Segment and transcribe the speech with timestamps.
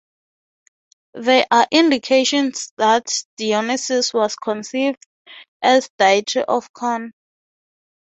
[1.13, 3.05] There are indications that
[3.37, 4.97] Dionysus was conceived
[5.61, 7.11] as a deity of corn.